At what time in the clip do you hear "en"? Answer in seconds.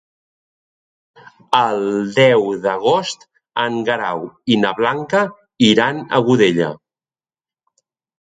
3.63-3.77